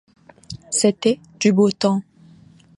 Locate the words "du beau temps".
1.39-2.01